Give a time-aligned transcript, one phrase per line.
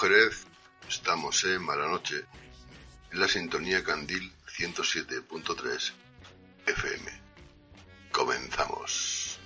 [0.00, 0.46] Jerez,
[0.88, 2.24] estamos en Malanoche,
[3.12, 5.92] en la sintonía Candil 107.3
[6.64, 7.20] FM.
[8.10, 9.38] Comenzamos.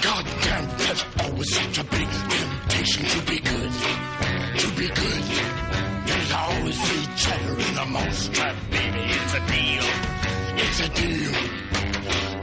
[0.00, 4.29] God damn, there's always such a big temptation to be good.
[4.60, 5.24] To be good.
[6.06, 9.00] There's always free cheddar in the mousetrap, baby.
[9.16, 9.86] It's a deal.
[10.64, 11.32] It's a deal.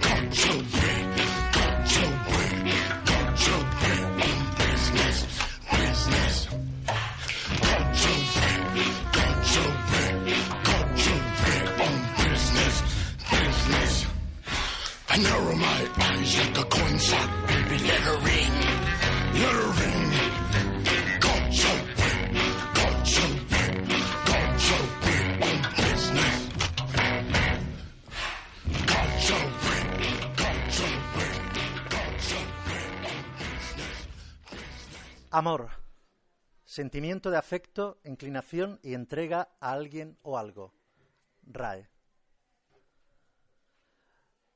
[0.01, 0.97] God's away.
[1.53, 2.49] God's away.
[3.05, 5.17] God's away on business.
[5.69, 6.47] Business.
[7.61, 8.55] God's away.
[9.13, 10.09] God's away.
[10.63, 12.75] God's away on business.
[13.29, 14.05] Business.
[15.09, 18.53] I narrow my eyes like a coin sock, baby, let her ring,
[19.33, 19.96] let her ring.
[35.39, 35.69] Amor.
[36.65, 40.73] Sentimiento de afecto, inclinación y entrega a alguien o algo.
[41.43, 41.87] RAE.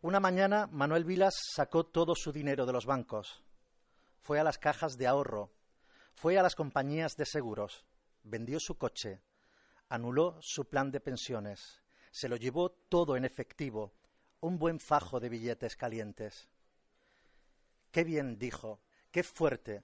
[0.02, 3.44] Una mañana Manuel Vilas sacó todo su dinero de los bancos.
[4.24, 5.54] Fue a las cajas de ahorro.
[6.16, 7.86] Fue a las compañías de seguros.
[8.24, 9.22] Vendió su coche.
[9.88, 11.84] Anuló su plan de pensiones.
[12.10, 13.94] Se lo llevó todo en efectivo.
[14.40, 16.50] Un buen fajo de billetes calientes.
[17.92, 18.82] Qué bien dijo.
[19.12, 19.84] Qué fuerte.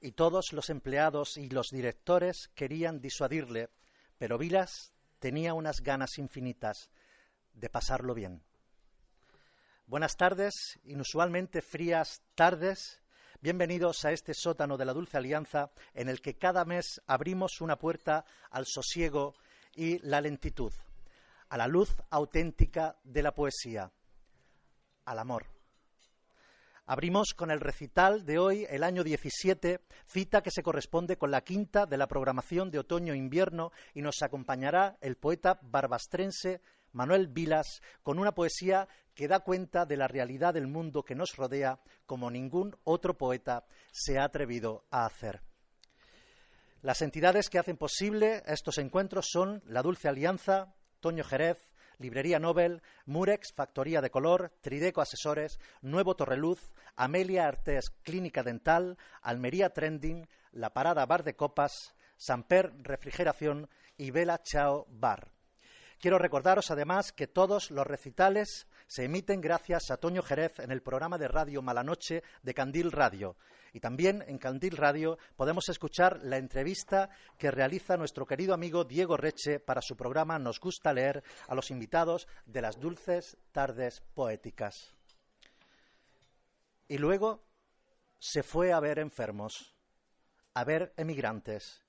[0.00, 3.68] Y todos los empleados y los directores querían disuadirle,
[4.16, 6.88] pero Vilas tenía unas ganas infinitas
[7.52, 8.44] de pasarlo bien.
[9.86, 13.00] Buenas tardes, inusualmente frías tardes.
[13.40, 17.76] Bienvenidos a este sótano de la Dulce Alianza en el que cada mes abrimos una
[17.76, 19.34] puerta al sosiego
[19.74, 20.72] y la lentitud,
[21.48, 23.90] a la luz auténtica de la poesía,
[25.04, 25.57] al amor.
[26.90, 31.42] Abrimos con el recital de hoy, el año 17, cita que se corresponde con la
[31.42, 36.62] quinta de la programación de otoño-invierno y nos acompañará el poeta barbastrense
[36.92, 41.36] Manuel Vilas con una poesía que da cuenta de la realidad del mundo que nos
[41.36, 45.42] rodea como ningún otro poeta se ha atrevido a hacer.
[46.80, 51.67] Las entidades que hacen posible estos encuentros son la Dulce Alianza, Toño Jerez,
[51.98, 59.70] Librería Nobel, Murex, Factoría de Color, Trideco Asesores, Nuevo Torreluz, Amelia Artés, Clínica Dental, Almería
[59.70, 65.32] Trending, La Parada Bar de Copas, Samper Refrigeración y Vela Chao Bar.
[66.00, 70.80] Quiero recordaros además que todos los recitales se emiten gracias a Toño Jerez en el
[70.80, 73.36] programa de radio Malanoche de Candil Radio.
[73.74, 79.18] Y también en Candil Radio podemos escuchar la entrevista que realiza nuestro querido amigo Diego
[79.18, 84.94] Reche para su programa Nos gusta leer a los invitados de las dulces tardes poéticas.
[86.88, 87.44] Y luego
[88.18, 89.76] se fue a ver enfermos,
[90.54, 91.84] a ver emigrantes,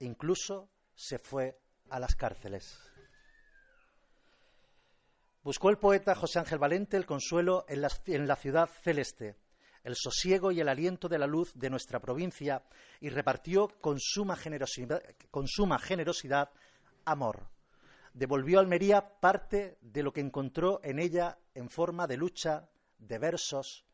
[0.00, 1.58] incluso se fue
[1.88, 2.93] a las cárceles.
[5.44, 9.36] Buscó el poeta José Ángel Valente el consuelo en la, ciudad celeste,
[9.82, 12.62] el sosiego y el aliento de la luz de nuestra provincia
[12.98, 16.48] y repartió con suma generosidad, con suma generosidad
[17.04, 17.46] amor.
[18.14, 23.18] Devolvió a Almería parte de lo que encontró en ella en forma de lucha, de
[23.18, 23.84] versos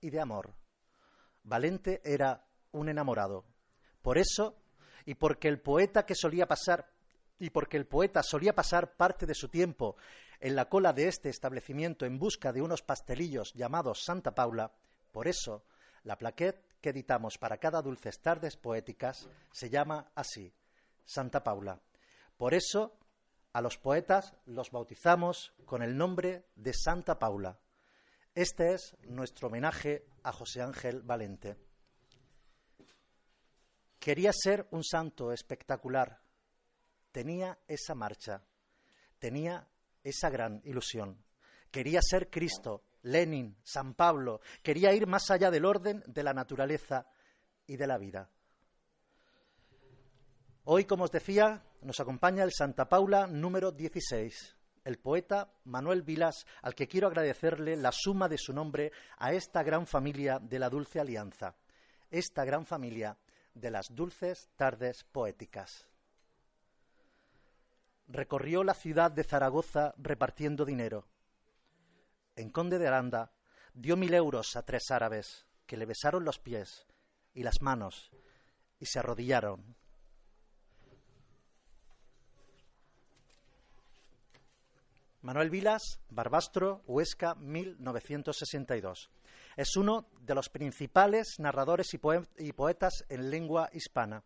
[0.00, 0.54] y de amor.
[1.42, 3.44] Valente era un enamorado.
[4.00, 4.54] Por eso,
[5.04, 6.88] y porque el poeta que solía pasar
[7.40, 9.96] y porque el poeta solía pasar parte de su tiempo
[10.40, 14.72] en la cola de este establecimiento en busca de unos pastelillos llamados Santa Paula,
[15.12, 15.64] por eso
[16.04, 20.52] la plaquette que editamos para cada Dulces Tardes Poéticas se llama así,
[21.04, 21.80] Santa Paula.
[22.36, 22.96] Por eso
[23.52, 27.58] a los poetas los bautizamos con el nombre de Santa Paula.
[28.34, 31.56] Este es nuestro homenaje a José Ángel Valente.
[33.98, 36.20] Quería ser un santo espectacular,
[37.10, 38.44] tenía esa marcha,
[39.18, 39.66] tenía
[40.02, 41.24] esa gran ilusión.
[41.70, 47.06] Quería ser Cristo, Lenin, San Pablo, quería ir más allá del orden de la naturaleza
[47.66, 48.30] y de la vida.
[50.64, 56.46] Hoy, como os decía, nos acompaña el Santa Paula número 16, el poeta Manuel Vilas,
[56.62, 60.68] al que quiero agradecerle la suma de su nombre a esta gran familia de la
[60.68, 61.56] Dulce Alianza,
[62.10, 63.16] esta gran familia
[63.54, 65.88] de las dulces tardes poéticas
[68.08, 71.06] recorrió la ciudad de Zaragoza repartiendo dinero.
[72.36, 73.32] En Conde de Aranda
[73.74, 76.86] dio mil euros a tres árabes que le besaron los pies
[77.34, 78.10] y las manos
[78.80, 79.76] y se arrodillaron.
[85.20, 89.10] Manuel Vilas, Barbastro, Huesca, 1962.
[89.56, 94.22] Es uno de los principales narradores y, poetas en lengua hispana.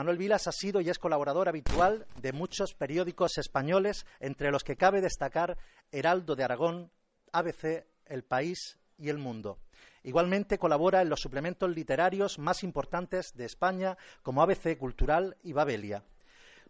[0.00, 4.74] Manuel Vilas ha sido y es colaborador habitual de muchos periódicos españoles, entre los que
[4.74, 5.58] cabe destacar
[5.92, 6.90] Heraldo de Aragón,
[7.32, 9.58] ABC, El País y El Mundo.
[10.02, 16.02] Igualmente colabora en los suplementos literarios más importantes de España, como ABC Cultural y Babelia.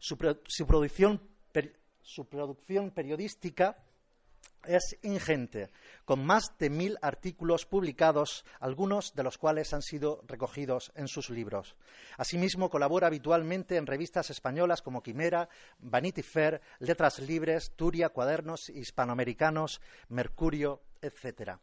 [0.00, 1.20] Su, producción,
[2.02, 3.76] su producción periodística
[4.64, 5.70] es ingente,
[6.04, 11.30] con más de mil artículos publicados, algunos de los cuales han sido recogidos en sus
[11.30, 11.76] libros.
[12.16, 15.48] Asimismo, colabora habitualmente en revistas españolas como Quimera,
[15.78, 21.58] Vanity Fair, Letras Libres, Turia, Cuadernos Hispanoamericanos, Mercurio, etc.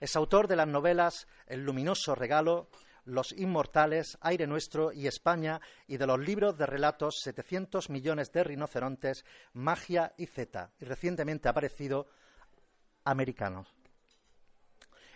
[0.00, 2.68] Es autor de las novelas El luminoso regalo,
[3.04, 8.44] los Inmortales, Aire Nuestro y España, y de los libros de relatos 700 millones de
[8.44, 12.08] rinocerontes, Magia y Z, y recientemente ha aparecido
[13.04, 13.68] americanos.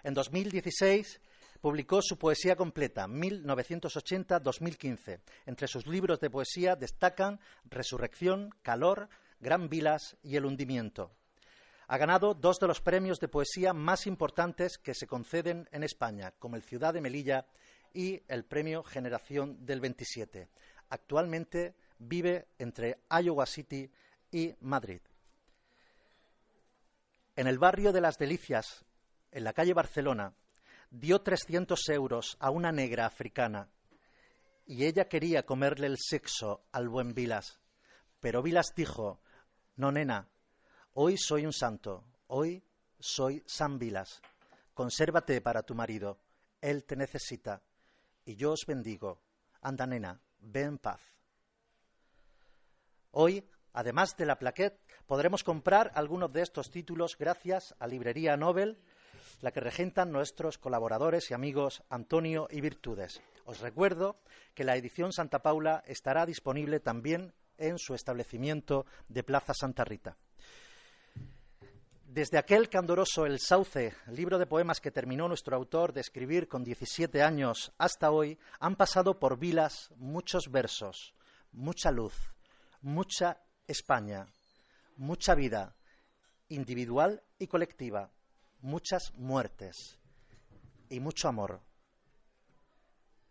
[0.02, 1.20] En 2016
[1.60, 5.20] publicó su poesía completa, 1980-2015.
[5.46, 9.08] Entre sus libros de poesía destacan Resurrección, Calor,
[9.40, 11.10] Gran Vilas y El hundimiento.
[11.88, 16.32] Ha ganado dos de los premios de poesía más importantes que se conceden en España,
[16.38, 17.46] como el Ciudad de Melilla
[17.92, 20.48] y el Premio Generación del 27.
[20.88, 23.90] Actualmente vive entre Iowa City
[24.30, 25.00] y Madrid.
[27.37, 28.87] En el barrio de las Delicias,
[29.31, 30.35] en la calle Barcelona,
[30.90, 33.69] dio 300 euros a una negra africana
[34.64, 37.61] y ella quería comerle el sexo al buen Vilas.
[38.21, 39.21] Pero Vilas dijo,
[39.76, 40.31] no, nena,
[40.95, 42.64] hoy soy un santo, hoy
[42.99, 44.23] soy San Vilas.
[44.73, 46.19] Consérvate para tu marido,
[46.62, 47.62] él te necesita,
[48.25, 49.21] y yo os bendigo.
[49.61, 51.00] Anda, nena, ve en paz.
[53.11, 58.76] Hoy, además de la plaquette, Podremos comprar algunos de estos títulos gracias a Librería Nobel,
[59.40, 63.22] la que regentan nuestros colaboradores y amigos Antonio y Virtudes.
[63.44, 64.16] Os recuerdo
[64.54, 70.16] que la edición Santa Paula estará disponible también en su establecimiento de Plaza Santa Rita.
[72.04, 76.64] Desde aquel candoroso El Sauce, libro de poemas que terminó nuestro autor de escribir con
[76.64, 81.14] 17 años, hasta hoy, han pasado por vilas muchos versos,
[81.52, 82.32] mucha luz,
[82.80, 84.26] mucha España,
[84.96, 85.74] mucha vida
[86.48, 88.10] individual y colectiva,
[88.60, 89.98] muchas muertes
[90.88, 91.60] y mucho amor.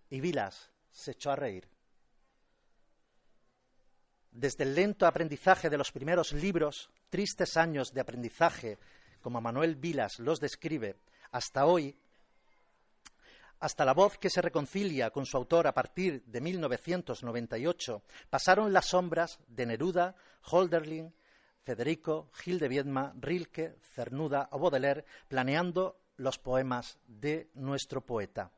[0.09, 1.69] Y Vilas se echó a reír.
[4.35, 8.77] desde el lento aprendizaje de los primeros libros, tristes años de aprendizaje,
[9.21, 10.97] como Manuel Vilas los describe,
[11.31, 11.95] hasta hoy,
[13.59, 18.89] hasta la voz que se reconcilia con su autor a partir de 1998, pasaron las
[18.89, 20.15] sombras de Neruda,
[20.51, 21.13] Holderlin,
[21.65, 28.51] Federico, Gil de Viedma, Rilke, Cernuda o Baudelaire, planeando los poemas de nuestro poeta.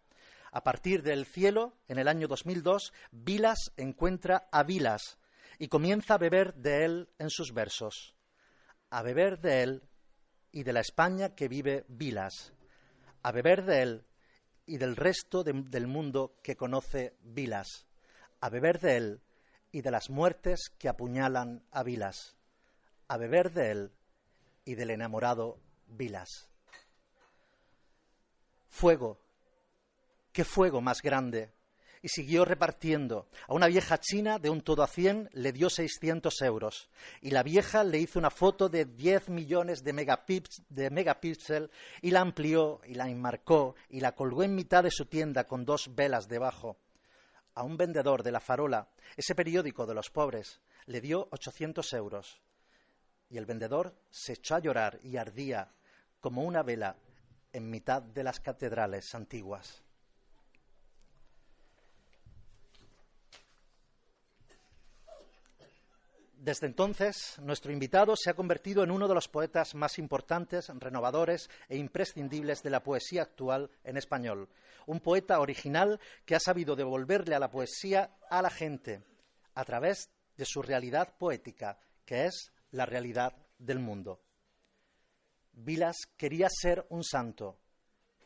[0.51, 5.17] A partir del cielo, en el año 2002, Vilas encuentra a Vilas
[5.57, 8.13] y comienza a beber de él en sus versos.
[8.89, 9.83] A beber de él
[10.51, 12.53] y de la España que vive Vilas.
[13.23, 14.05] A beber de él
[14.65, 17.87] y del resto del mundo que conoce Vilas.
[18.41, 19.21] A beber de él
[19.71, 22.37] y de las muertes que apuñalan a Vilas.
[23.09, 23.91] A beber de él
[24.65, 26.49] y del enamorado Vilas.
[28.67, 29.19] Fuego,
[30.33, 31.53] qué fuego más grande.
[32.01, 33.27] Y siguió repartiendo.
[33.47, 36.89] A una vieja china de un todo a cien le dio 600 euros.
[37.21, 39.93] Y la vieja le hizo una foto de 10 millones de,
[40.69, 41.69] de megapíxeles
[42.01, 45.65] y la amplió y la enmarcó y la colgó en mitad de su tienda con
[45.65, 46.77] dos velas debajo.
[47.55, 52.39] A un vendedor de La Farola, ese periódico de los pobres, le dio 800 euros.
[53.29, 55.72] Y el vendedor se echó a llorar y ardía
[56.19, 56.96] como una vela
[57.53, 59.84] en mitad de las catedrales antiguas.
[66.48, 71.50] Desde entonces, nuestro invitado se ha convertido en uno de los poetas más importantes, renovadores
[71.67, 74.48] e imprescindibles de la poesía actual en español.
[74.86, 79.03] Un poeta original que ha sabido devolverle a la poesía a la gente
[79.55, 84.21] a través de su realidad poética, que es la realidad del mundo.
[85.53, 87.57] Vilas quería ser un santo,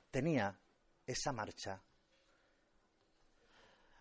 [0.10, 0.60] tenía
[1.06, 1.82] esa marcha.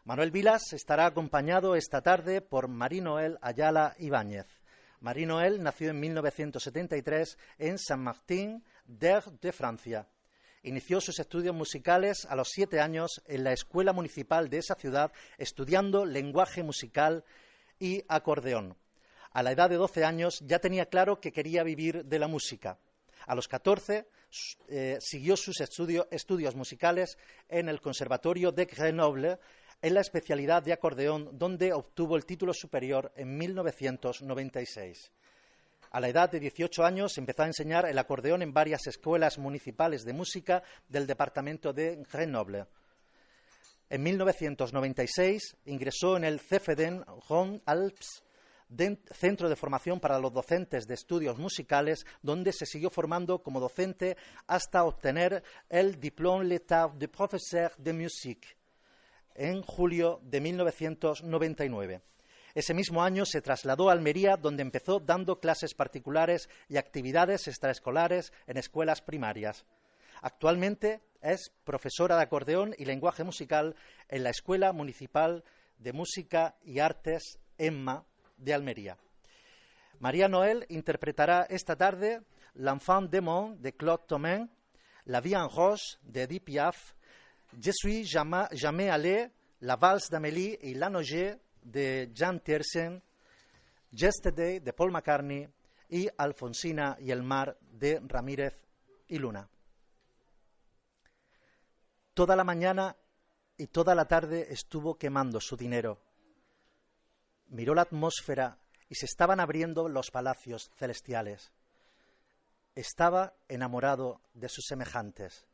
[0.05, 4.47] Manuel Vilas estará acompañado esta tarde por Marie Noël Ayala Ibáñez.
[5.01, 10.09] Marie Noël nació en 1973 en Saint-Martin d'Air de Francia.
[10.63, 15.13] Inició sus estudios musicales a los siete años en la escuela municipal de esa ciudad,
[15.39, 17.25] estudiando lenguaje musical
[17.79, 18.77] y acordeón.
[19.33, 22.79] A la edad de 12 años ya tenía claro que quería vivir de la música.
[23.27, 24.09] A los 14
[24.69, 27.17] eh, siguió sus estudios musicales
[27.49, 29.39] en el Conservatorio de Grenoble
[29.83, 35.13] en la especialidad de acordeón, donde obtuvo el título superior en 1996.
[35.93, 40.05] A la edad de 18 años empezó a enseñar el acordeón en varias escuelas municipales
[40.05, 42.67] de música del departamento de Grenoble.
[43.89, 48.23] En 1996 ingresó en el CFDN Rhône Alps,
[49.13, 54.17] Centro de Formación para los Docentes de Estudios Musicales, donde se siguió formando como docente
[54.47, 58.57] hasta obtener el Diplôme l'État de Professeur de Musique
[59.35, 62.03] en julio de 1999.
[62.55, 68.33] Ese mismo año se trasladó a Almería, donde empezó dando clases particulares y actividades extraescolares
[68.47, 69.65] en escuelas primarias.
[70.21, 73.77] Actualmente es profesora de acordeón y lenguaje musical
[74.09, 75.45] en la Escuela Municipal
[75.79, 78.05] de Música y Artes EMMA
[78.41, 78.97] de Almería.
[80.01, 82.23] María Noël interpretará esta tarde
[82.57, 84.49] L'Enfant démon de Claude Thomain,
[85.07, 86.95] La vie en rose de Edith Piaf,
[87.61, 89.31] Je suis jamais allé,
[89.61, 93.01] La valse d'Amélie y La Noge de Jan Tiersen,
[93.93, 95.49] Yesterday de Paul McCartney
[95.91, 98.55] y Alfonsina y el mar de Ramírez
[99.09, 99.49] y Luna.
[102.15, 102.97] Toda la mañana
[103.57, 106.10] y toda la tarde estuvo quemando su dinero.
[107.51, 111.53] Miró la atmósfera y se estaban abriendo los palacios celestiales.
[112.77, 115.47] Estaba enamorado de sus semejantes.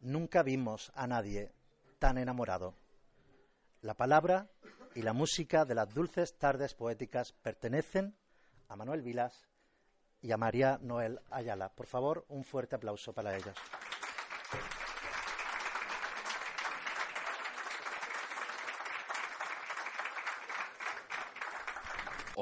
[0.00, 1.52] Nunca vimos a nadie
[2.00, 2.74] tan enamorado.
[3.80, 4.50] La palabra
[4.94, 8.16] y la música de las dulces tardes poéticas pertenecen
[8.68, 9.48] a Manuel Vilas
[10.20, 11.68] y a María Noel Ayala.
[11.68, 13.56] Por favor, un fuerte aplauso para ellos.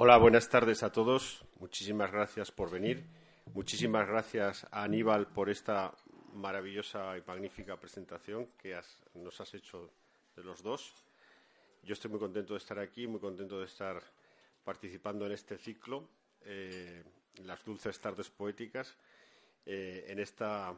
[0.03, 1.45] Hola, buenas tardes a todos.
[1.59, 3.05] Muchísimas gracias por venir.
[3.53, 5.93] Muchísimas gracias a Aníbal por esta
[6.33, 8.81] maravillosa y magnífica presentación que
[9.17, 9.91] nos has hecho
[10.35, 10.95] de los dos.
[11.83, 14.03] Yo estoy muy contento de estar aquí, muy contento de estar
[14.65, 16.09] participando en este ciclo,
[16.47, 17.05] eh,
[17.45, 18.97] las dulces tardes poéticas,
[19.67, 20.73] eh, en esta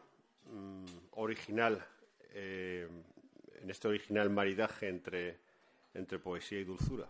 [0.51, 1.87] mm, original,
[2.31, 2.89] eh,
[3.55, 5.39] en este original maridaje entre,
[5.95, 7.09] entre poesía y dulzura.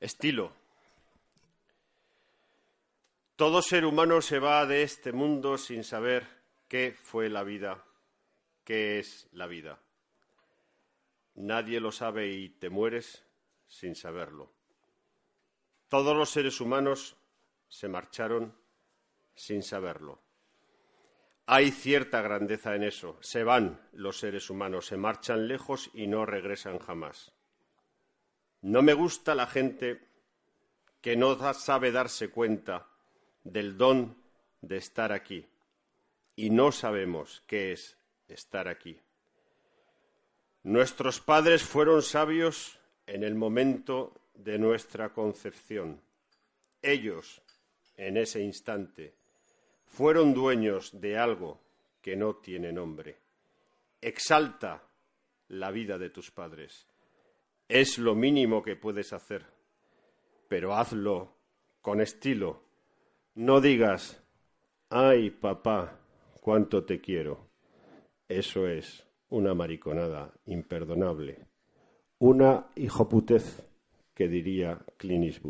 [0.00, 0.52] Estilo.
[3.36, 6.28] Todo ser humano se va de este mundo sin saber
[6.68, 7.84] qué fue la vida,
[8.64, 9.80] qué es la vida.
[11.36, 13.24] Nadie lo sabe y te mueres
[13.66, 14.52] sin saberlo.
[15.88, 17.16] Todos los seres humanos
[17.68, 18.54] se marcharon
[19.34, 20.23] sin saberlo.
[21.46, 23.18] Hay cierta grandeza en eso.
[23.20, 27.32] Se van los seres humanos, se marchan lejos y no regresan jamás.
[28.62, 30.00] No me gusta la gente
[31.02, 32.86] que no sabe darse cuenta
[33.42, 34.16] del don
[34.62, 35.46] de estar aquí
[36.34, 38.98] y no sabemos qué es estar aquí.
[40.62, 46.00] Nuestros padres fueron sabios en el momento de nuestra concepción.
[46.80, 47.42] Ellos,
[47.98, 49.14] en ese instante,
[49.86, 51.60] fueron dueños de algo
[52.00, 53.18] que no tiene nombre.
[54.00, 54.82] Exalta
[55.48, 56.86] la vida de tus padres.
[57.68, 59.46] Es lo mínimo que puedes hacer,
[60.48, 61.34] pero hazlo
[61.80, 62.62] con estilo.
[63.34, 64.22] No digas,
[64.90, 65.98] ay papá,
[66.40, 67.48] cuánto te quiero.
[68.28, 71.46] Eso es una mariconada imperdonable,
[72.18, 73.62] una hijoputez
[74.14, 75.42] que diría Clint.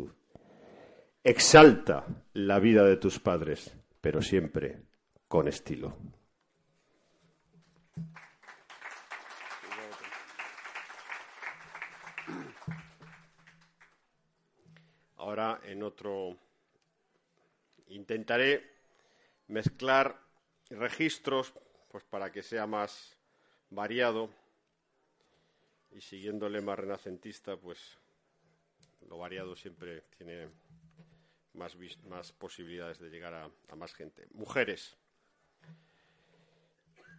[1.23, 4.83] Exalta la vida de tus padres, pero siempre
[5.27, 5.97] con estilo.
[15.15, 16.37] Ahora en otro
[17.87, 18.61] intentaré
[19.47, 20.21] mezclar
[20.69, 21.51] registros
[21.89, 23.17] pues para que sea más
[23.71, 24.29] variado
[25.89, 27.97] y siguiendo el lema renacentista, pues
[29.09, 30.49] lo variado siempre tiene
[31.55, 34.27] más, posibilidades de llegar a, a más gente.
[34.33, 34.97] Mujeres.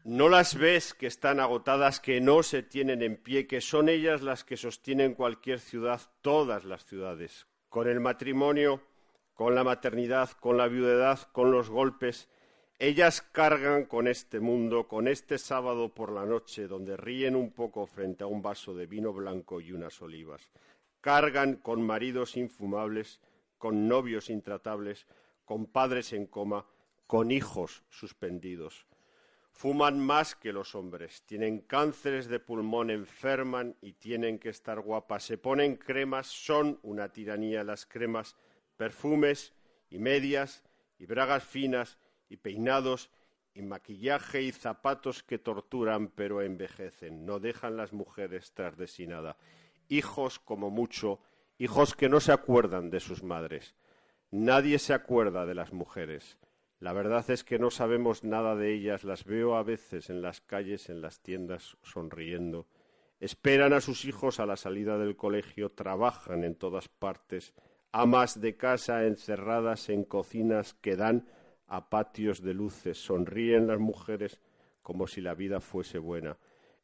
[0.05, 4.23] No las ves que están agotadas, que no se tienen en pie, que son ellas
[4.23, 8.83] las que sostienen cualquier ciudad, todas las ciudades, con el matrimonio,
[9.35, 12.29] con la maternidad, con la viudedad, con los golpes,
[12.79, 17.87] ellas cargan con este mundo, con este sábado por la noche, donde ríen un poco
[17.87, 20.51] frente a un vaso de vino blanco y unas olivas.
[21.01, 23.21] Cargan con maridos infumables,
[23.59, 25.07] con novios intratables,
[25.45, 26.67] con padres en coma,
[27.07, 28.87] con hijos suspendidos.
[29.53, 35.25] Fuman más que los hombres, tienen cánceres de pulmón, enferman y tienen que estar guapas.
[35.25, 38.37] Se ponen cremas, son una tiranía las cremas,
[38.77, 39.55] perfumes
[39.89, 40.63] y medias
[40.99, 43.11] y bragas finas y peinados
[43.55, 47.25] y maquillaje y zapatos que torturan pero envejecen.
[47.25, 49.39] No dejan las mujeres tras de sí nada.
[49.89, 51.21] Hijos como mucho,
[51.59, 53.75] hijos que no se acuerdan de sus madres.
[54.31, 56.39] Nadie se acuerda de las mujeres.
[56.79, 59.05] La verdad es que no sabemos nada de ellas.
[59.05, 62.67] Las veo a veces en las calles, en las tiendas, sonriendo.
[63.19, 67.55] Esperan a sus hijos a la salida del colegio, trabajan en todas partes,
[67.93, 71.27] amas de casa encerradas en cocinas que dan
[71.67, 74.39] a patios de luces, sonríen las mujeres
[74.83, 76.37] como si la vida fuese buena.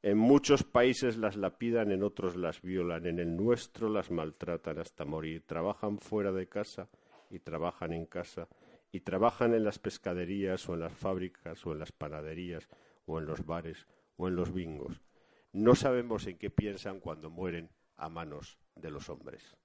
[0.02, 5.04] En muchos países las lapidan, en otros las violan, en el nuestro las maltratan hasta
[5.04, 5.44] morir.
[5.46, 6.88] Trabajan fuera de casa
[7.30, 8.48] y trabajan en casa
[8.90, 12.68] y trabajan en las pescaderías o en las fábricas o en las panaderías
[13.06, 13.86] o en los bares
[14.16, 15.00] o en los bingos.
[15.52, 19.56] No sabemos en qué piensan cuando mueren a manos de los hombres.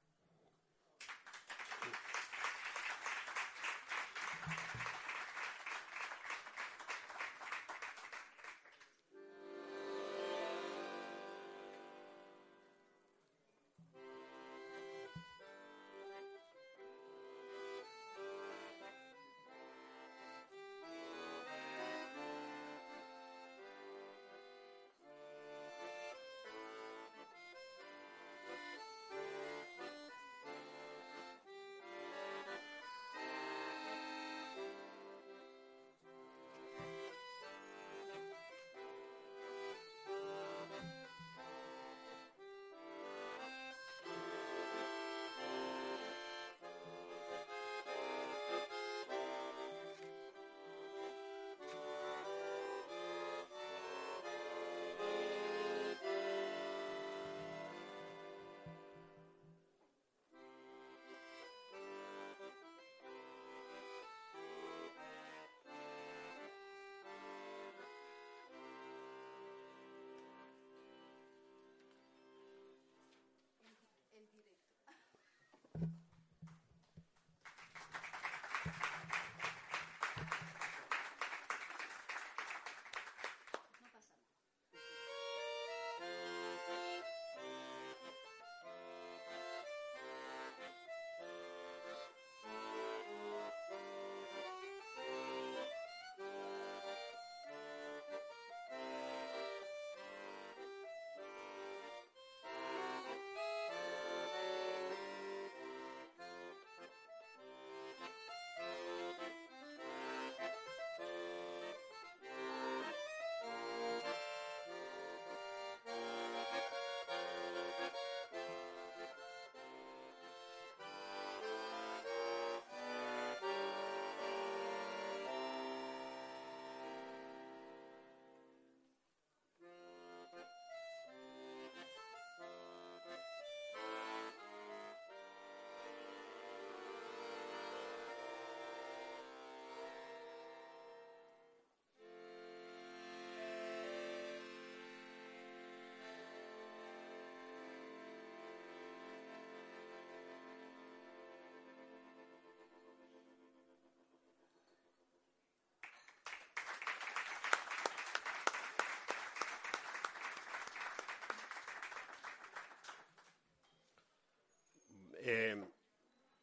[165.29, 165.61] Eh,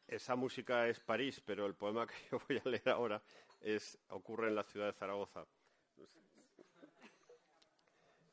[0.08, 3.22] esa música es París, pero el poema que yo voy a leer ahora
[3.62, 5.46] es, ocurre en la ciudad de Zaragoza.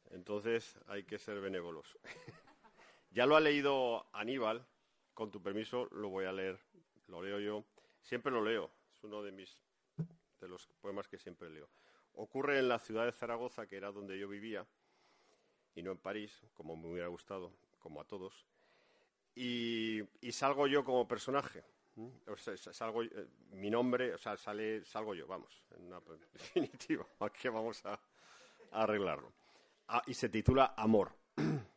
[0.09, 1.97] Entonces hay que ser benévolos.
[3.11, 4.67] ya lo ha leído Aníbal,
[5.13, 6.59] con tu permiso lo voy a leer,
[7.07, 7.63] lo leo yo.
[8.01, 9.57] Siempre lo leo, es uno de mis
[10.41, 11.69] de los poemas que siempre leo.
[12.11, 14.67] Ocurre en la ciudad de Zaragoza, que era donde yo vivía,
[15.75, 18.50] y no en París, como me hubiera gustado, como a todos.
[19.35, 21.63] Y, salgo yo como personaje.
[22.71, 25.89] Salgo, eh, mi nombre, o sea, sale, salgo yo, vamos, en
[26.33, 27.05] definitiva.
[27.19, 27.99] Aquí vamos a,
[28.71, 29.31] arreglarlo.
[29.87, 31.11] Ah, y se titula Amor.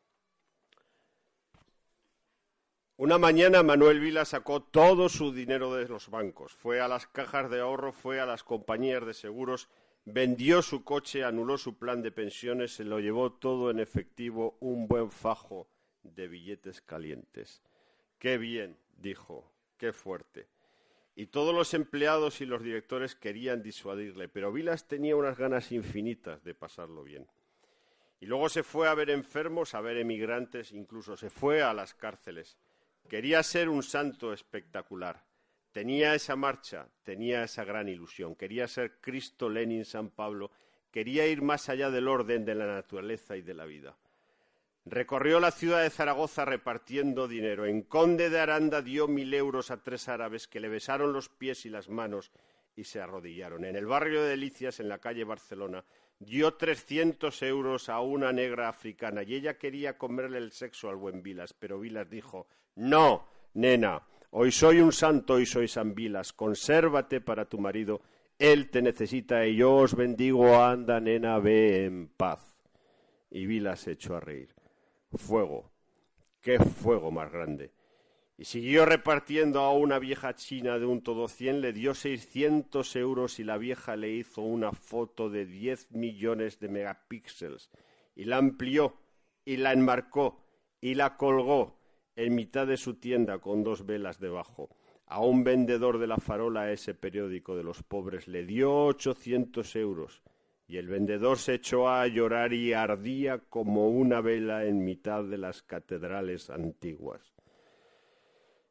[2.97, 7.51] Una mañana Manuel Vila sacó todo su dinero de los bancos, fue a las cajas
[7.51, 9.69] de ahorro, fue a las compañías de seguros,
[10.05, 14.87] vendió su coche, anuló su plan de pensiones, se lo llevó todo en efectivo, un
[14.87, 15.67] buen fajo
[16.05, 17.63] de billetes calientes.
[18.19, 20.49] Qué bien, dijo, qué fuerte.
[21.17, 26.43] Y todos los empleados y los directores querían disuadirle, pero Vilas tenía unas ganas infinitas
[26.43, 27.27] de pasarlo bien.
[28.21, 31.95] Y luego se fue a ver enfermos, a ver emigrantes, incluso se fue a las
[31.95, 32.57] cárceles.
[33.09, 35.23] Quería ser un santo espectacular.
[35.73, 38.35] Tenía esa marcha, tenía esa gran ilusión.
[38.35, 40.51] Quería ser Cristo, Lenin, San Pablo.
[40.91, 43.97] Quería ir más allá del orden de la naturaleza y de la vida.
[44.87, 47.65] Recorrió la ciudad de Zaragoza repartiendo dinero.
[47.65, 51.65] En Conde de Aranda dio mil euros a tres árabes que le besaron los pies
[51.65, 52.31] y las manos
[52.77, 53.65] y se arrodillaron.
[53.65, 55.85] En el barrio de Delicias, en la calle Barcelona,
[56.19, 61.23] dio trescientos euros a una negra africana y ella quería comerle el sexo al buen
[61.23, 67.21] Vilas, pero Vilas dijo No, nena, hoy soy un santo y soy San Vilas, consérvate
[67.23, 68.03] para tu marido,
[68.39, 72.59] él te necesita y yo os bendigo, anda, nena, ve en paz.
[73.31, 74.55] Y Vilas echó a reír.
[75.17, 75.71] Fuego,
[76.41, 77.73] qué fuego más grande.
[78.37, 83.39] Y siguió repartiendo a una vieja china de un todo cien, le dio seiscientos euros
[83.39, 87.71] y la vieja le hizo una foto de diez millones de megapíxeles
[88.17, 88.95] y la amplió
[89.45, 90.45] y la enmarcó
[90.81, 91.79] y la colgó
[92.17, 94.69] en mitad de su tienda con dos velas debajo.
[95.07, 100.23] A un vendedor de la farola ese periódico de los pobres le dio ochocientos euros
[100.67, 105.39] y el vendedor se echó a llorar y ardía como una vela en mitad de
[105.39, 107.35] las catedrales antiguas.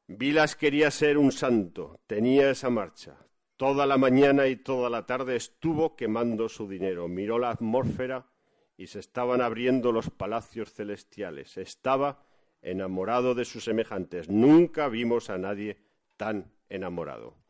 [0.08, 3.18] Vilas quería ser un santo, tenía esa marcha.
[3.56, 7.08] Toda la mañana y toda la tarde estuvo quemando su dinero.
[7.08, 8.28] Miró la atmósfera
[8.76, 11.58] y se estaban abriendo los palacios celestiales.
[11.58, 12.26] Estaba
[12.62, 14.30] enamorado de sus semejantes.
[14.30, 15.78] Nunca vimos a nadie
[16.18, 17.43] tan enamorado.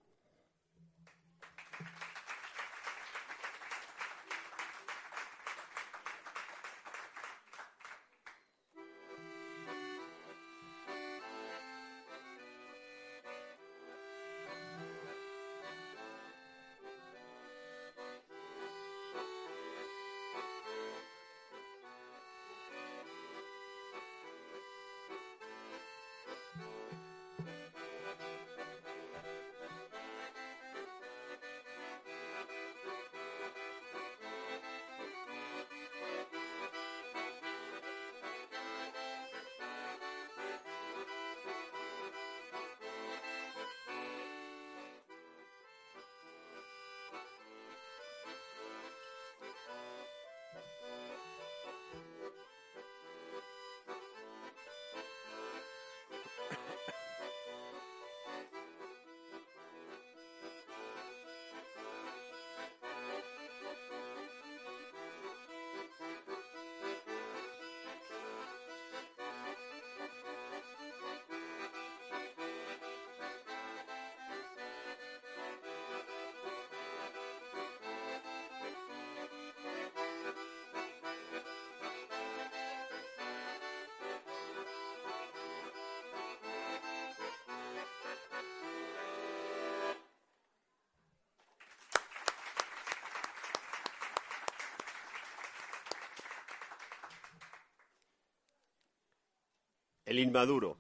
[100.14, 100.78] El inmaduro.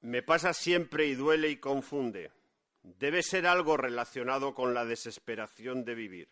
[0.00, 2.32] Me pasa siempre y duele y confunde.
[2.82, 6.28] Debe ser algo relacionado con la desesperación de vivir.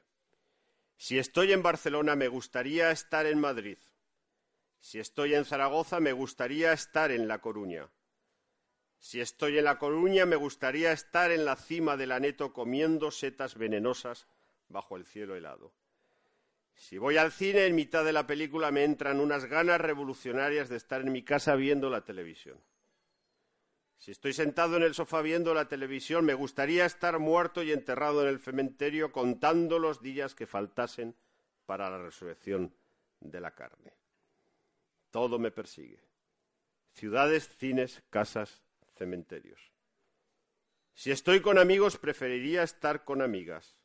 [0.96, 3.78] Si estoy en Barcelona, me gustaría estar en Madrid.
[4.80, 7.88] Si estoy en Zaragoza, me gustaría estar en La Coruña.
[8.98, 13.54] Si estoy en La Coruña, me gustaría estar en la cima del aneto comiendo setas
[13.54, 14.26] venenosas
[14.68, 15.72] bajo el cielo helado.
[16.74, 20.76] Si voy al cine, en mitad de la película me entran unas ganas revolucionarias de
[20.76, 22.58] estar en mi casa viendo la televisión.
[23.98, 28.22] Si estoy sentado en el sofá viendo la televisión, me gustaría estar muerto y enterrado
[28.22, 31.14] en el cementerio contando los días que faltasen
[31.66, 32.74] para la resurrección
[33.20, 33.92] de la carne.
[35.12, 36.00] Todo me persigue.
[36.94, 38.62] Ciudades, cines, casas,
[38.96, 39.60] cementerios.
[40.94, 43.76] Si estoy con amigos, preferiría estar con amigas.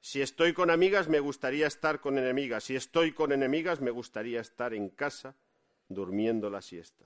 [0.00, 2.64] Si estoy con amigas, me gustaría estar con enemigas.
[2.64, 5.36] Si estoy con enemigas, me gustaría estar en casa
[5.88, 7.04] durmiendo la siesta.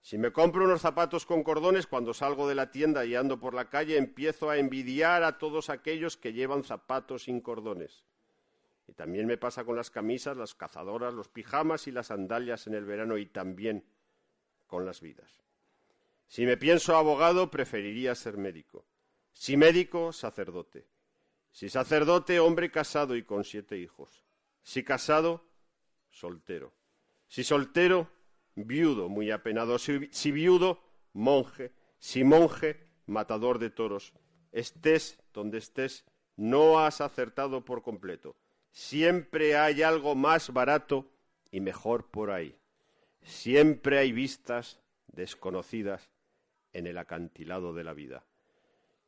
[0.00, 3.52] Si me compro unos zapatos con cordones, cuando salgo de la tienda y ando por
[3.52, 8.02] la calle, empiezo a envidiar a todos aquellos que llevan zapatos sin cordones.
[8.88, 12.74] Y también me pasa con las camisas, las cazadoras, los pijamas y las sandalias en
[12.74, 13.84] el verano y también
[14.66, 15.42] con las vidas.
[16.28, 18.86] Si me pienso abogado, preferiría ser médico.
[19.32, 20.86] Si médico, sacerdote.
[21.50, 24.24] Si sacerdote, hombre casado y con siete hijos.
[24.62, 25.44] Si casado,
[26.08, 26.72] soltero.
[27.26, 28.08] Si soltero,
[28.54, 29.78] viudo, muy apenado.
[29.78, 30.82] Si, viudo,
[31.12, 31.72] monje.
[31.98, 34.12] Si monje, matador de toros.
[34.52, 36.04] Estés donde estés,
[36.36, 38.36] no has acertado por completo.
[38.72, 41.10] Siempre hay algo más barato
[41.50, 42.56] y mejor por ahí.
[43.22, 46.08] Siempre hay vistas desconocidas
[46.72, 48.24] en el acantilado de la vida.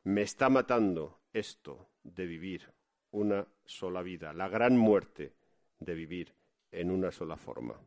[0.04, 2.72] Me está matando esto de vivir
[3.12, 5.34] una sola vida, la gran muerte
[5.78, 6.34] de vivir
[6.70, 7.78] en una sola forma.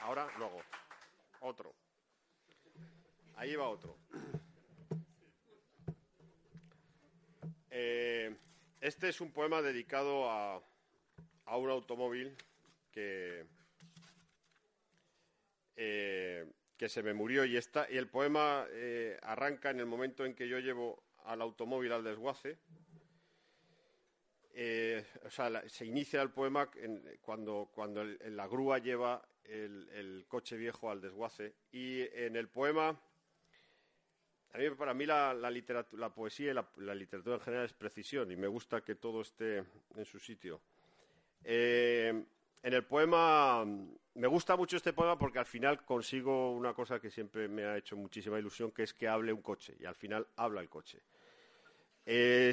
[0.00, 0.62] Ahora, luego,
[1.40, 1.74] otro.
[3.36, 3.98] Ahí va otro.
[7.70, 8.34] Eh,
[8.80, 10.62] este es un poema dedicado a,
[11.44, 12.34] a un automóvil
[12.90, 13.46] que,
[15.80, 16.44] eh,
[16.76, 20.34] que se me murió y, está, y el poema eh, arranca en el momento en
[20.34, 22.58] que yo llevo al automóvil al desguace.
[25.24, 26.68] o sea, se inicia el poema
[27.20, 31.54] cuando, cuando la grúa lleva el, coche viejo al desguace.
[31.72, 33.00] Y en el poema,
[34.76, 38.82] para mí la, la poesía y la, literatura en general es precisión y me gusta
[38.82, 39.64] que todo esté
[39.94, 40.60] en su sitio.
[41.44, 42.24] Eh,
[42.62, 43.64] en el poema,
[44.18, 47.76] me gusta mucho este poema porque al final consigo una cosa que siempre me ha
[47.76, 51.00] hecho muchísima ilusión, que es que hable un coche y al final habla el coche.
[52.04, 52.52] Eh,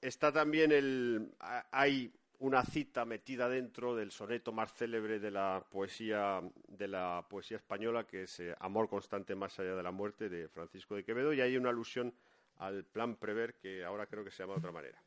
[0.00, 1.34] está también el.
[1.72, 7.56] Hay una cita metida dentro del soneto más célebre de la poesía de la poesía
[7.56, 11.32] española que es eh, Amor constante más allá de la muerte de Francisco de Quevedo
[11.32, 12.14] y hay una alusión
[12.58, 15.03] al plan Prever que ahora creo que se llama de otra manera.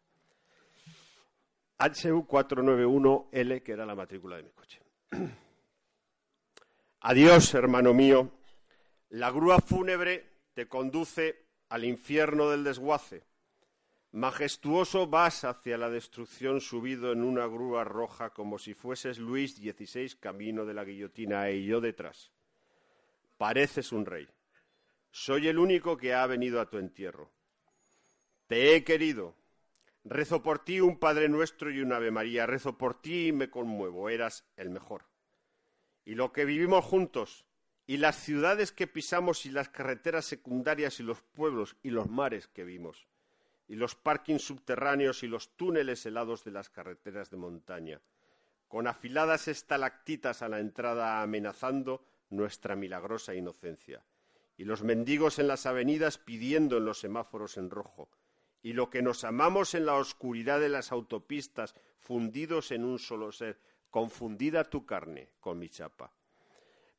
[1.80, 4.82] HU 491L que era la matrícula de mi coche.
[7.02, 8.32] Adiós, hermano mío.
[9.10, 13.24] La grúa fúnebre te conduce al infierno del desguace
[14.18, 20.16] Majestuoso vas hacia la destrucción subido en una grúa roja como si fueses Luis XVI
[20.20, 22.32] camino de la guillotina y yo detrás.
[23.38, 24.28] Pareces un rey.
[25.12, 27.30] Soy el único que ha venido a tu entierro.
[28.48, 29.36] Te he querido.
[30.10, 32.46] Rezo por ti un Padre Nuestro y un Ave María.
[32.46, 34.10] Rezo por ti y me conmuevo.
[34.10, 35.06] Eras el mejor.
[36.06, 37.46] Y lo que vivimos juntos,
[37.86, 42.48] y las ciudades que pisamos, y las carreteras secundarias, y los pueblos, y los mares
[42.48, 43.08] que vimos
[43.68, 48.02] y los parkings subterráneos y los túneles helados de las carreteras de montaña,
[48.68, 54.04] con afiladas estalactitas a la entrada amenazando nuestra milagrosa inocencia,
[54.58, 58.10] y los mendigos en las avenidas pidiendo en los semáforos en rojo,
[58.62, 63.32] y lo que nos amamos en la oscuridad de las autopistas, fundidos en un solo
[63.32, 66.14] ser, confundida tu carne con mi chapa.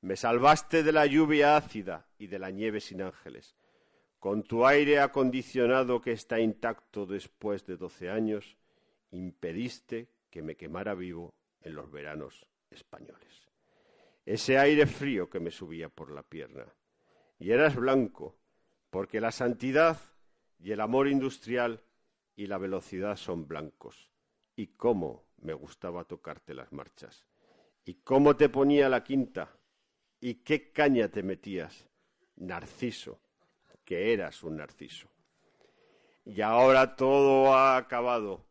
[0.01, 3.57] Me salvaste de la lluvia ácida y de la nieve sin ángeles
[4.18, 8.57] con tu aire acondicionado que está intacto después de doce años,
[9.11, 13.49] impediste que me quemara vivo en los veranos españoles.
[14.27, 16.66] Ese aire frío que me subía por la pierna.
[17.38, 18.37] Y eras blanco,
[18.90, 19.99] porque la santidad
[20.59, 21.83] y el amor industrial
[22.37, 24.11] y la velocidad son blancos.
[24.57, 27.27] Y cómo me gustaba tocarte las marchas.
[27.85, 29.57] Y cómo te ponía la quinta.
[30.21, 31.88] Y qué caña te metías.
[32.37, 33.21] Narciso
[33.88, 35.09] que eras un narciso.
[36.27, 38.44] Y ahora todo ha acabado.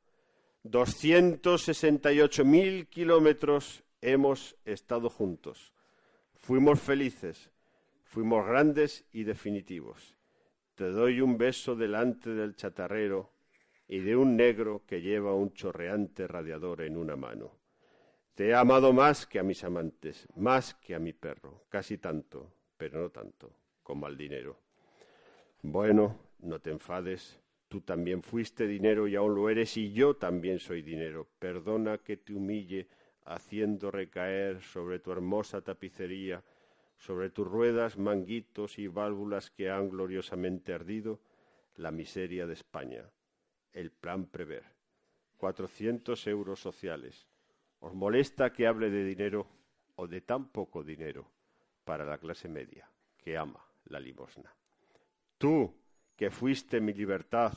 [0.63, 5.71] 268.000 kilómetros hemos estado juntos.
[6.33, 7.51] Fuimos felices,
[8.03, 10.16] fuimos grandes y definitivos.
[10.77, 13.31] Te doy un beso delante del chatarrero
[13.87, 17.51] y de un negro que lleva un chorreante radiador en una mano.
[18.35, 22.53] Te he amado más que a mis amantes, más que a mi perro, casi tanto,
[22.77, 23.51] pero no tanto,
[23.83, 24.59] como al dinero.
[25.63, 30.59] Bueno, no te enfades, Tú también fuiste dinero y aún lo eres, y yo también
[30.59, 31.27] soy dinero.
[31.37, 32.87] Perdona que te humille,
[33.25, 36.41] haciendo recaer sobre tu hermosa tapicería,
[36.97, 41.19] sobre tus ruedas, manguitos y válvulas que han gloriosamente ardido,
[41.75, 43.09] la miseria de España,
[43.71, 44.63] el plan prever,
[45.37, 47.27] cuatrocientos euros sociales.
[47.79, 49.47] ¿Os molesta que hable de dinero
[49.95, 51.31] o de tan poco dinero
[51.83, 54.51] para la clase media que ama la limosna?
[55.37, 55.71] Tú,
[56.15, 57.53] que fuiste mi libertad,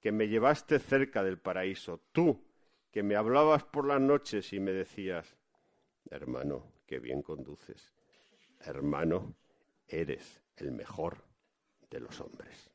[0.00, 2.46] que me llevaste cerca del paraíso, tú,
[2.92, 5.36] que me hablabas por las noches y me decías,
[6.08, 7.92] hermano, qué bien conduces,
[8.60, 9.34] hermano,
[9.86, 11.24] eres el mejor
[11.90, 12.70] de los hombres.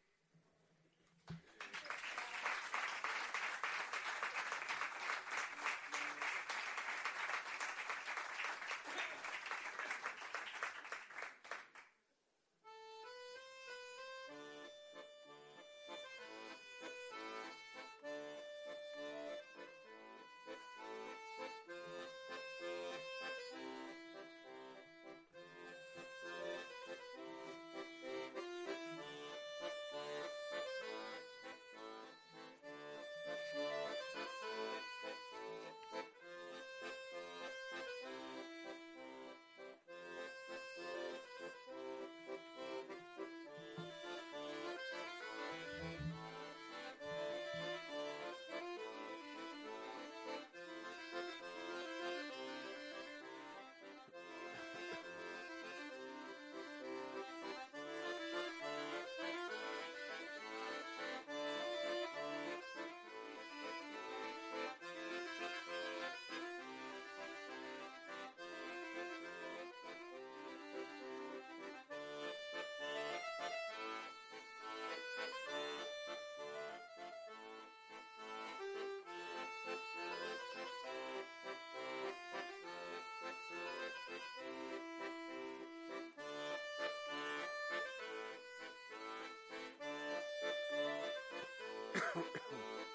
[92.16, 92.91] うん。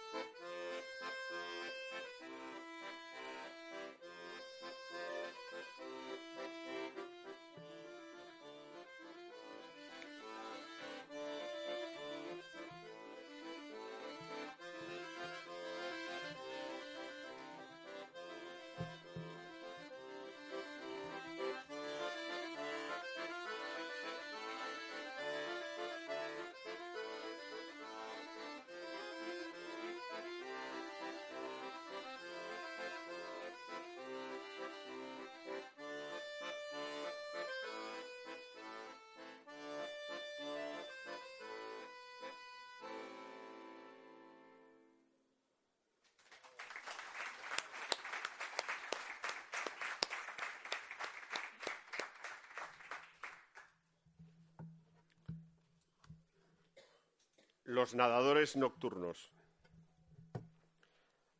[57.68, 59.32] Los nadadores nocturnos.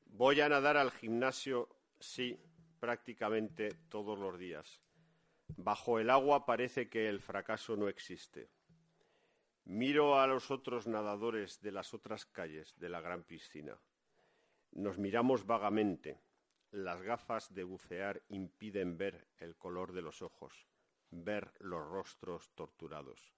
[0.06, 1.68] Voy a nadar al gimnasio,
[2.00, 2.36] sí,
[2.80, 4.80] prácticamente todos los días.
[5.56, 8.50] Bajo el agua parece que el fracaso no existe.
[9.66, 13.78] Miro a los otros nadadores de las otras calles de la gran piscina.
[14.72, 16.18] Nos miramos vagamente.
[16.72, 20.66] Las gafas de bucear impiden ver el color de los ojos,
[21.08, 23.32] ver los rostros torturados.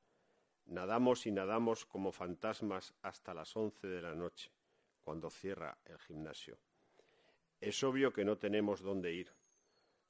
[0.68, 4.52] Nadamos y nadamos como fantasmas hasta las once de la noche,
[5.00, 6.58] cuando cierra el gimnasio.
[7.58, 9.32] Es obvio que no tenemos dónde ir.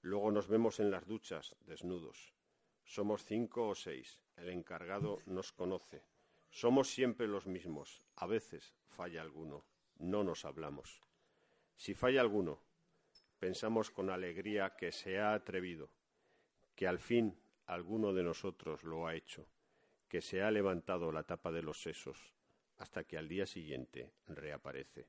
[0.00, 2.34] Luego nos vemos en las duchas, desnudos.
[2.82, 4.20] Somos cinco o seis.
[4.34, 6.02] El encargado nos conoce.
[6.50, 8.02] Somos siempre los mismos.
[8.16, 9.64] A veces falla alguno.
[9.98, 11.00] No nos hablamos.
[11.76, 12.64] Si falla alguno,
[13.38, 15.92] pensamos con alegría que se ha atrevido,
[16.74, 19.46] que al fin alguno de nosotros lo ha hecho
[20.08, 22.34] que se ha levantado la tapa de los sesos
[22.78, 25.08] hasta que al día siguiente reaparece.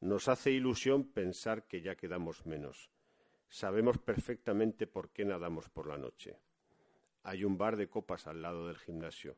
[0.00, 2.90] Nos hace ilusión pensar que ya quedamos menos.
[3.48, 6.38] Sabemos perfectamente por qué nadamos por la noche.
[7.24, 9.36] Hay un bar de copas al lado del gimnasio.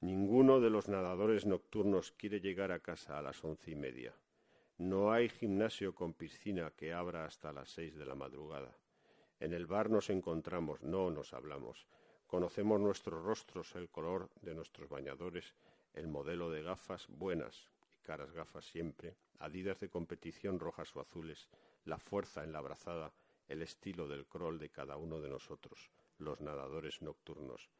[0.00, 4.14] Ninguno de los nadadores nocturnos quiere llegar a casa a las once y media.
[4.78, 8.76] No hay gimnasio con piscina que abra hasta las seis de la madrugada.
[9.38, 11.86] En el bar nos encontramos, no nos hablamos.
[12.34, 15.54] Conocemos nuestros rostros, el color de nuestros bañadores,
[15.92, 21.48] el modelo de gafas buenas y caras gafas siempre, adidas de competición rojas o azules,
[21.84, 23.12] la fuerza en la brazada,
[23.46, 27.70] el estilo del crawl de cada uno de nosotros, los nadadores nocturnos.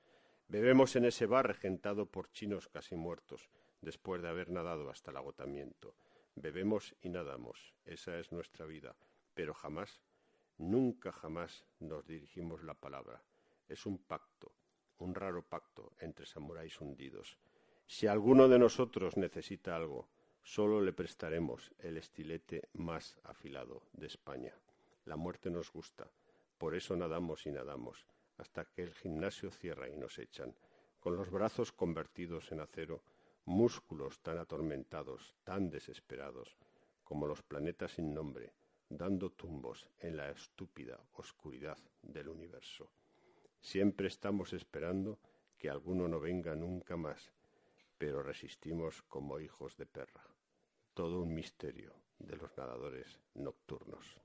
[0.46, 3.50] Bebemos en ese bar regentado por chinos casi muertos,
[3.80, 5.96] después de haber nadado hasta el agotamiento.
[6.36, 8.94] Bebemos y nadamos, esa es nuestra vida,
[9.34, 10.00] pero jamás,
[10.58, 13.20] nunca jamás nos dirigimos la palabra.
[13.68, 14.52] Es un pacto,
[14.98, 17.38] un raro pacto entre samuráis hundidos.
[17.86, 20.08] Si alguno de nosotros necesita algo,
[20.42, 24.54] solo le prestaremos el estilete más afilado de España.
[25.06, 26.10] La muerte nos gusta,
[26.58, 28.06] por eso nadamos y nadamos,
[28.38, 30.54] hasta que el gimnasio cierra y nos echan,
[31.00, 33.02] con los brazos convertidos en acero,
[33.44, 36.56] músculos tan atormentados, tan desesperados,
[37.02, 38.54] como los planetas sin nombre,
[38.88, 42.90] dando tumbos en la estúpida oscuridad del universo.
[43.64, 45.18] Siempre estamos esperando
[45.56, 47.32] que alguno no venga nunca más,
[47.96, 50.22] pero resistimos como hijos de perra.
[50.92, 54.20] Todo un misterio de los nadadores nocturnos.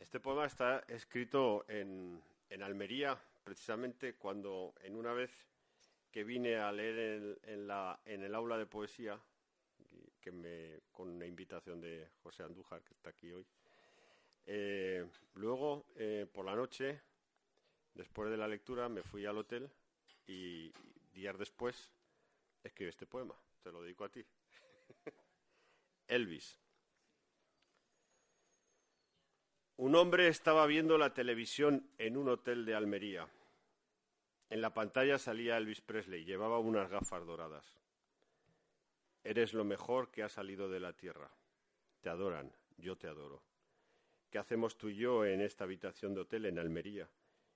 [0.00, 5.51] Este poema está escrito en, en, Almería, precisamente cuando en una vez
[6.12, 9.18] que vine a leer en, la, en el aula de poesía,
[10.20, 13.46] que me, con una invitación de José Andújar, que está aquí hoy.
[14.44, 17.00] Eh, luego, eh, por la noche,
[17.94, 19.70] después de la lectura, me fui al hotel
[20.26, 20.70] y
[21.14, 21.92] días después
[22.62, 23.34] escribí este poema.
[23.62, 24.24] Te lo dedico a ti.
[26.08, 26.58] Elvis.
[29.76, 33.26] Un hombre estaba viendo la televisión en un hotel de Almería.
[34.52, 37.74] En la pantalla salía Elvis Presley, llevaba unas gafas doradas.
[39.24, 41.30] Eres lo mejor que ha salido de la tierra.
[42.02, 43.42] Te adoran, yo te adoro.
[44.28, 47.08] ¿Qué hacemos tú y yo en esta habitación de hotel en Almería?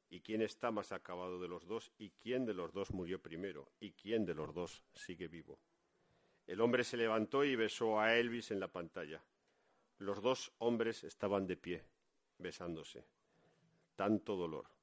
[0.08, 1.92] ¿Y quién está más acabado de los dos?
[1.98, 3.68] ¿Y quién de los dos murió primero?
[3.78, 5.58] ¿Y quién de los dos sigue vivo?
[6.46, 9.22] El hombre se levantó y besó a Elvis en la pantalla.
[9.98, 11.84] Los dos hombres estaban de pie,
[12.38, 13.04] besándose.
[13.96, 14.75] Tanto dolor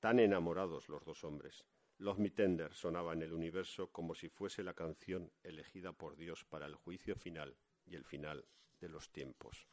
[0.00, 1.64] tan enamorados los dos hombres.
[1.98, 6.44] Love Me Tender sonaba en el universo como si fuese la canción elegida por Dios
[6.44, 8.44] para el juicio final y el final
[8.80, 9.66] de los tiempos.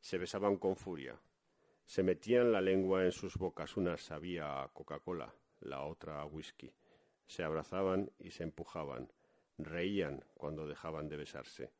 [0.00, 1.20] Se besaban con furia,
[1.84, 6.72] se metían la lengua en sus bocas, una sabía a Coca-Cola, la otra a whisky,
[7.26, 9.12] se abrazaban y se empujaban,
[9.58, 11.72] reían cuando dejaban de besarse.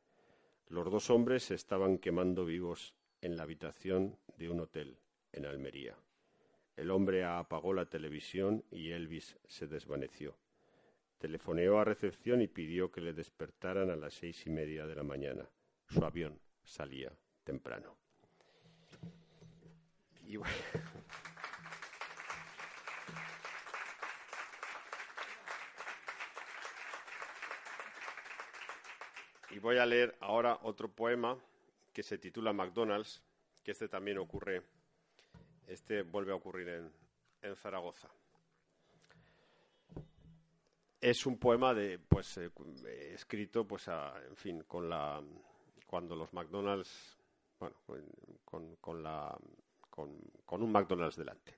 [0.67, 4.97] Los dos hombres se estaban quemando vivos en la habitación de un hotel
[5.33, 5.97] en Almería.
[6.77, 10.37] El hombre apagó la televisión y Elvis se desvaneció.
[11.17, 15.01] Telefoneó a recepción y pidió que le despertaran a las seis y media de la
[15.01, 15.49] mañana.
[15.89, 17.11] Su avión salía
[17.43, 17.97] temprano.
[20.23, 20.37] Y
[29.49, 31.35] Y voy a leer ahora otro poema
[31.91, 33.23] que se titula McDonald's,
[33.63, 34.61] que este también ocurre,
[35.67, 36.91] este vuelve a ocurrir en,
[37.55, 38.09] Zaragoza.
[40.99, 42.51] Es un poema de, pues, eh,
[43.13, 45.21] escrito, pues, a- en fin, con la,
[45.85, 47.17] cuando los McDonald's,
[47.59, 47.75] bueno,
[48.41, 48.77] con
[50.63, 51.55] un McDonald's delante.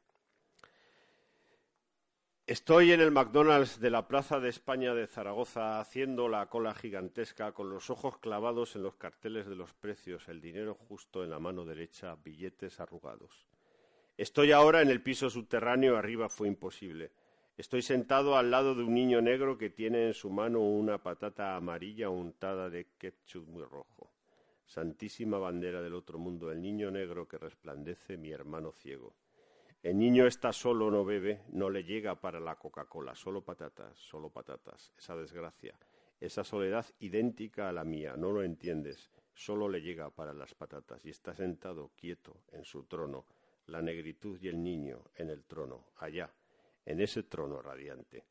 [2.46, 7.52] Estoy en el McDonald's de la Plaza de España de Zaragoza haciendo la cola gigantesca
[7.52, 11.38] con los ojos clavados en los carteles de los precios, el dinero justo en la
[11.38, 13.46] mano derecha, billetes arrugados.
[14.20, 17.14] Estoy ahora en el piso subterráneo, arriba fue imposible.
[17.56, 21.56] Estoy sentado al lado de un niño negro que tiene en su mano una patata
[21.56, 24.12] amarilla untada de ketchup muy rojo.
[24.66, 29.16] Santísima bandera del otro mundo, el niño negro que resplandece, mi hermano ciego.
[29.84, 34.30] El niño está solo, no bebe, no le llega para la Coca-Cola, solo patatas, solo
[34.30, 34.92] patatas.
[34.98, 35.80] Esa desgracia,
[36.20, 41.06] esa soledad idéntica a la mía, no lo entiendes, solo le llega para las patatas
[41.06, 43.26] y está sentado quieto en su trono,
[43.70, 46.30] la negritud y el niño en el trono, allá,
[46.86, 48.26] en ese trono radiante.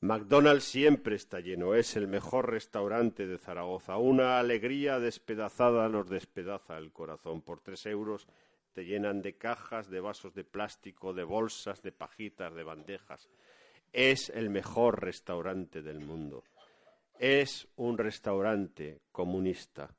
[0.00, 3.96] McDonald's siempre está lleno, es el mejor restaurante de Zaragoza.
[3.96, 7.40] Una alegría despedazada nos despedaza el corazón.
[7.40, 8.28] Por tres euros
[8.74, 13.30] te llenan de cajas, de vasos de plástico, de bolsas, de pajitas, de bandejas.
[13.90, 16.44] Es el mejor restaurante del mundo.
[17.18, 19.96] Es un restaurante comunista.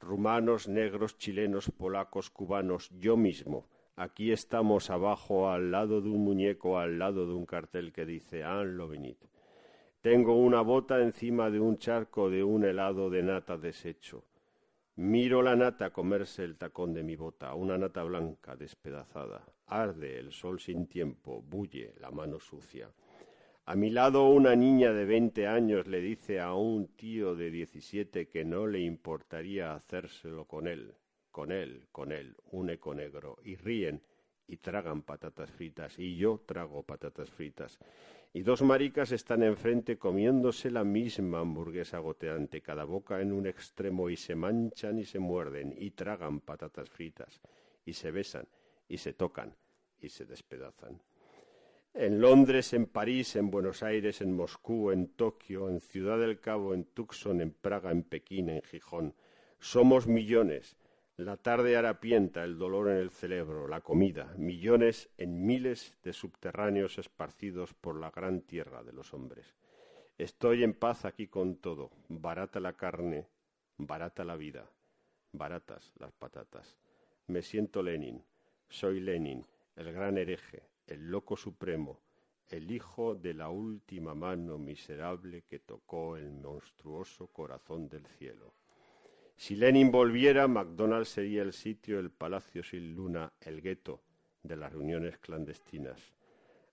[0.00, 3.68] Rumanos, negros, chilenos, polacos, cubanos, yo mismo.
[3.98, 8.44] Aquí estamos abajo, al lado de un muñeco, al lado de un cartel que dice
[8.44, 9.16] Anlo venid.
[10.02, 14.26] Tengo una bota encima de un charco de un helado de nata deshecho.
[14.96, 19.46] Miro la nata comerse el tacón de mi bota, una nata blanca despedazada.
[19.66, 22.90] Arde el sol sin tiempo, bulle la mano sucia.
[23.64, 28.28] A mi lado una niña de veinte años le dice a un tío de diecisiete
[28.28, 30.92] que no le importaría hacérselo con él,
[31.36, 34.00] con él, con él, un eco negro, y ríen
[34.46, 37.78] y tragan patatas fritas, y yo trago patatas fritas.
[38.32, 44.08] Y dos maricas están enfrente comiéndose la misma hamburguesa goteante, cada boca en un extremo,
[44.08, 47.38] y se manchan y se muerden, y tragan patatas fritas,
[47.84, 48.48] y se besan,
[48.88, 49.54] y se tocan,
[50.00, 51.02] y se despedazan.
[51.92, 56.72] En Londres, en París, en Buenos Aires, en Moscú, en Tokio, en Ciudad del Cabo,
[56.72, 59.14] en Tucson, en Praga, en Pekín, en Gijón.
[59.58, 60.78] Somos millones.
[61.18, 66.98] La tarde harapienta, el dolor en el cerebro, la comida, millones en miles de subterráneos
[66.98, 69.54] esparcidos por la gran tierra de los hombres.
[70.18, 71.90] Estoy en paz aquí con todo.
[72.10, 73.28] Barata la carne,
[73.78, 74.70] barata la vida,
[75.32, 76.76] baratas las patatas.
[77.28, 78.22] Me siento Lenin,
[78.68, 81.98] soy Lenin, el gran hereje, el loco supremo,
[82.50, 88.52] el hijo de la última mano miserable que tocó el monstruoso corazón del cielo.
[89.36, 94.00] Si Lenin volviera, McDonald's sería el sitio, el palacio sin luna, el gueto
[94.42, 96.00] de las reuniones clandestinas.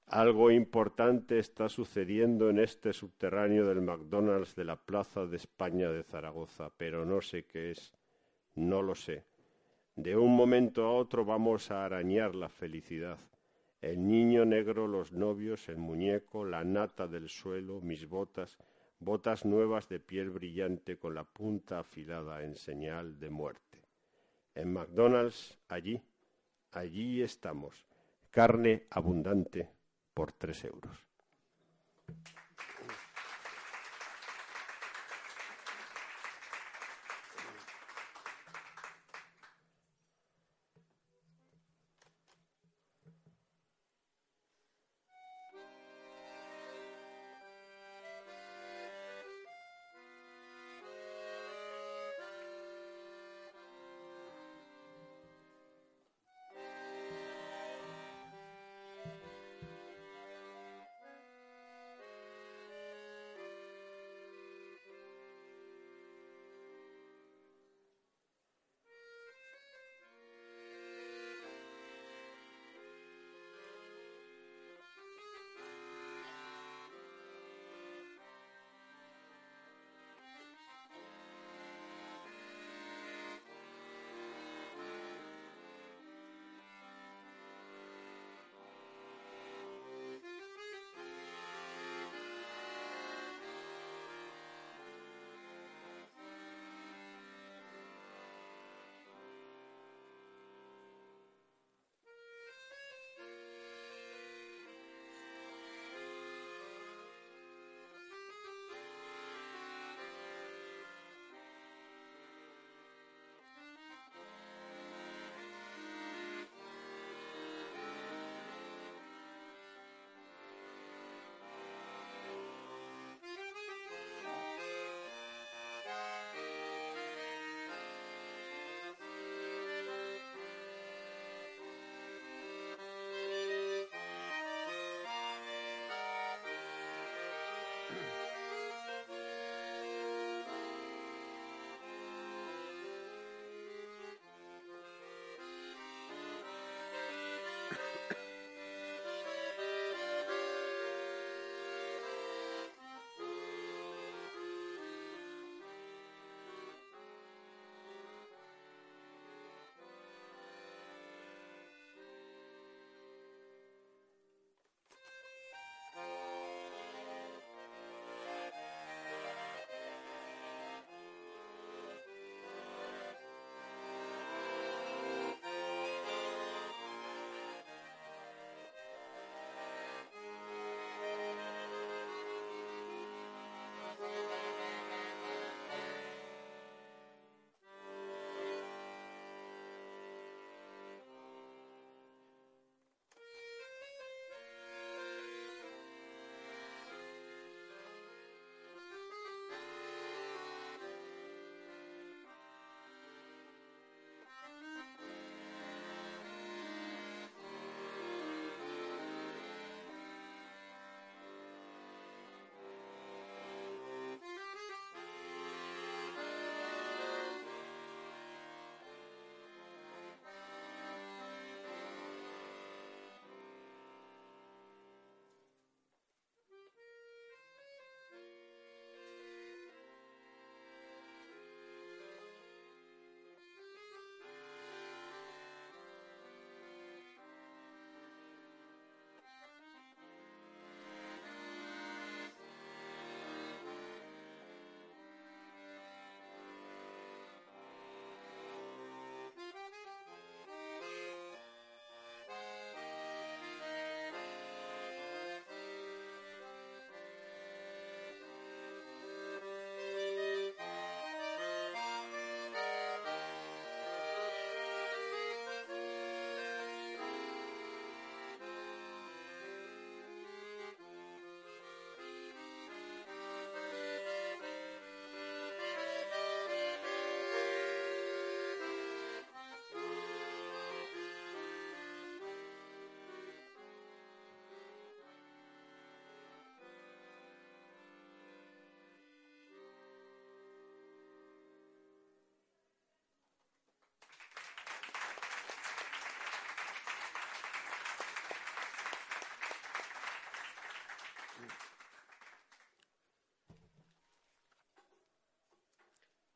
[0.07, 6.03] Algo importante está sucediendo en este subterráneo del McDonald's de la Plaza de España de
[6.03, 7.93] Zaragoza, pero no sé qué es,
[8.55, 9.23] no lo sé.
[9.95, 13.17] De un momento a otro vamos a arañar la felicidad.
[13.81, 18.57] El niño negro, los novios, el muñeco, la nata del suelo, mis botas,
[19.03, 23.83] botas nuevas de piel brillante con la punta afilada en señal de muerte.
[24.55, 26.01] En McDonald's, allí,
[26.71, 27.85] allí estamos.
[28.31, 29.69] Carne abundante
[30.13, 30.97] por tres euros.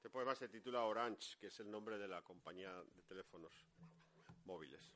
[0.10, 3.54] Poema se titula Orange, que es el nombre de la compañía de teléfonos
[4.46, 4.94] móviles.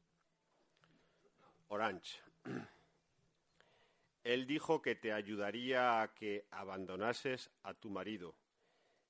[1.68, 2.20] Orange.
[4.24, 8.36] Él dijo que te ayudaría a que abandonases a tu marido.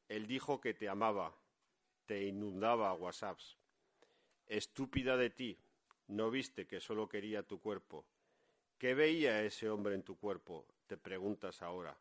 [0.08, 1.36] Él dijo que te amaba,
[2.06, 3.58] te inundaba a WhatsApps.
[4.47, 5.58] Estúpida de ti,
[6.08, 8.06] no viste que solo quería tu cuerpo.
[8.78, 10.66] ¿Qué veía ese hombre en tu cuerpo?
[10.88, 11.97] Te preguntas ahora,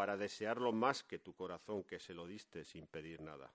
[0.00, 3.52] para desearlo más que tu corazón que se lo diste sin pedir nada.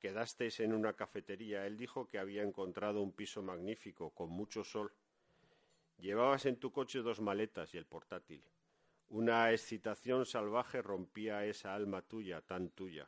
[0.00, 1.66] Quedasteis en una cafetería.
[1.66, 4.90] Él dijo que había encontrado un piso magnífico, con mucho sol.
[5.98, 8.42] Llevabas en tu coche dos maletas y el portátil.
[9.10, 13.06] Una excitación salvaje rompía esa alma tuya, tan tuya.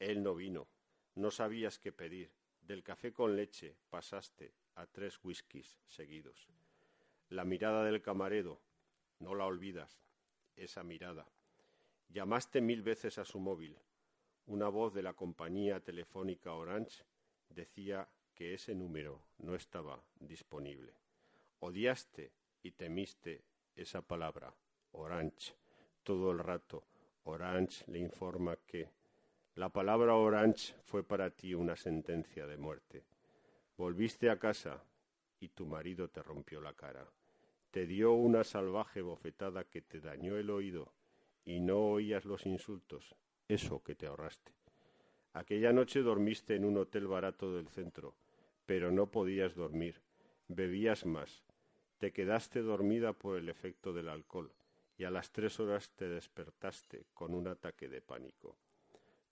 [0.00, 0.66] Él no vino.
[1.14, 2.32] No sabías qué pedir.
[2.62, 6.48] Del café con leche pasaste a tres whiskies seguidos.
[7.28, 8.60] La mirada del camarero,
[9.20, 10.02] no la olvidas,
[10.56, 11.28] esa mirada.
[12.12, 13.74] Llamaste mil veces a su móvil.
[14.44, 17.04] Una voz de la compañía telefónica Orange
[17.48, 20.92] decía que ese número no estaba disponible.
[21.60, 22.30] Odiaste
[22.62, 23.40] y temiste
[23.74, 24.54] esa palabra,
[24.90, 25.54] Orange,
[26.02, 26.84] todo el rato.
[27.24, 28.90] Orange le informa que
[29.54, 33.04] la palabra Orange fue para ti una sentencia de muerte.
[33.78, 34.84] Volviste a casa
[35.40, 37.08] y tu marido te rompió la cara.
[37.70, 40.92] Te dio una salvaje bofetada que te dañó el oído
[41.44, 43.14] y no oías los insultos,
[43.48, 44.52] eso que te ahorraste.
[45.32, 48.16] Aquella noche dormiste en un hotel barato del centro,
[48.66, 50.02] pero no podías dormir,
[50.48, 51.42] bebías más,
[52.02, 54.52] te quedaste dormida por el efecto del alcohol
[54.98, 58.56] y a las tres horas te despertaste con un ataque de pánico.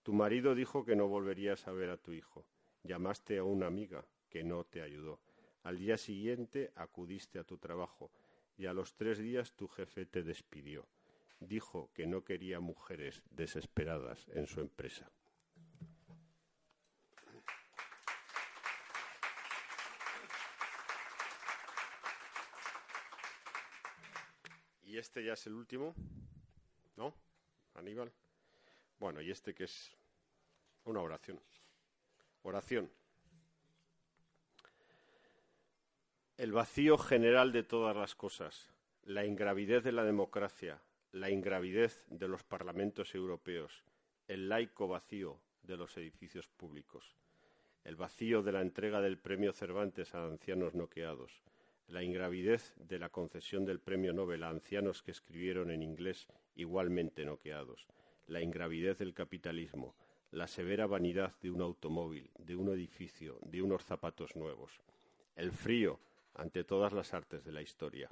[0.04, 2.46] Tu marido dijo que no volverías a ver a tu hijo.
[2.84, 5.20] Llamaste a una amiga que no te ayudó.
[5.64, 8.12] Al día siguiente acudiste a tu trabajo
[8.56, 10.86] y a los tres días tu jefe te despidió.
[11.40, 15.10] Dijo que no quería mujeres desesperadas en su empresa.
[24.82, 25.94] Y este ya es el último,
[26.96, 27.14] ¿no?
[27.74, 28.12] Aníbal.
[28.98, 29.96] Bueno, y este que es
[30.84, 31.40] una oración.
[32.42, 32.90] Oración.
[36.36, 38.68] El vacío general de todas las cosas,
[39.04, 40.82] la ingravidez de la democracia,
[41.12, 43.84] la ingravidez de los parlamentos europeos,
[44.28, 47.16] el laico vacío de los edificios públicos,
[47.82, 51.42] el vacío de la entrega del premio Cervantes a ancianos noqueados,
[51.88, 57.24] la ingravidez de la concesión del premio Nobel a ancianos que escribieron en inglés igualmente
[57.24, 57.88] noqueados,
[58.28, 59.96] la ingravidez del capitalismo,
[60.30, 64.80] la severa vanidad de un automóvil, de un edificio, de unos zapatos nuevos,
[65.34, 65.98] el frío
[66.34, 68.10] ante todas las artes de la historia.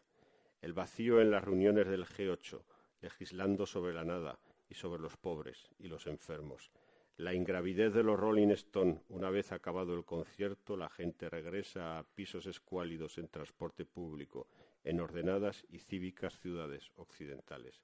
[0.61, 2.61] El vacío en las reuniones del G8,
[3.01, 4.39] legislando sobre la nada
[4.69, 6.71] y sobre los pobres y los enfermos.
[7.17, 9.01] La ingravidez de los Rolling Stone.
[9.09, 14.47] Una vez acabado el concierto, la gente regresa a pisos escuálidos en transporte público,
[14.85, 17.83] en ordenadas y cívicas ciudades occidentales.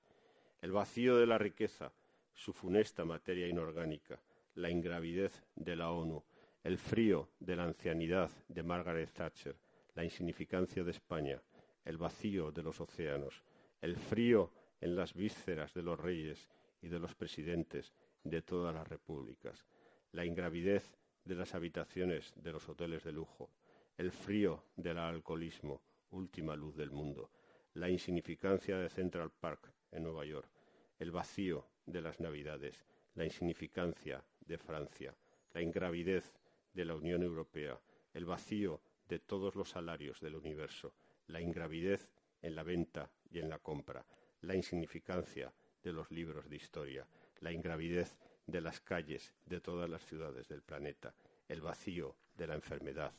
[0.61, 1.93] El vacío de la riqueza,
[2.33, 4.21] su funesta materia inorgánica,
[4.55, 6.23] la ingravidez de la ONU,
[6.62, 9.57] el frío de la ancianidad de Margaret Thatcher,
[9.95, 11.43] la insignificancia de España,
[11.85, 13.43] el vacío de los océanos,
[13.81, 14.51] el frío
[14.85, 16.47] en las vísceras de los reyes
[16.82, 19.64] y de los presidentes de todas las repúblicas,
[20.12, 23.51] la ingravidez de las habitaciones de los hoteles de lujo,
[23.97, 25.80] el frío del alcoholismo,
[26.11, 27.30] última luz del mundo,
[27.72, 30.51] la insignificancia de Central Park en Nueva York,
[30.99, 35.16] el vacío de las Navidades, la insignificancia de Francia,
[35.55, 36.30] la ingravidez
[36.74, 37.80] de la Unión Europea,
[38.12, 40.93] el vacío de todos los salarios del universo,
[41.28, 42.11] la ingravidez
[42.43, 44.05] en la venta y en la compra,
[44.47, 47.07] la insignificancia de los libros de historia,
[47.40, 48.16] la ingravidez
[48.47, 51.14] de las calles de todas las ciudades del planeta,
[51.49, 53.12] el vacío de la enfermedad,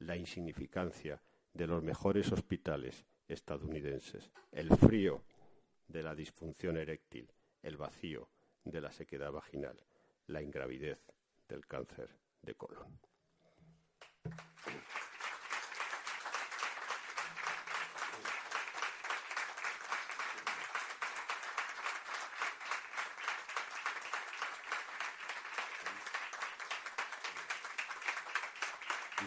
[0.00, 1.20] la insignificancia
[1.52, 5.24] de los mejores hospitales estadounidenses, el frío
[5.88, 7.30] de la disfunción eréctil,
[7.62, 8.28] el vacío
[8.64, 9.76] de la sequedad vaginal,
[10.26, 10.98] la ingravidez
[11.48, 12.10] del cáncer
[12.42, 12.98] de colon.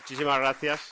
[0.09, 0.91] Muchísimas gracias.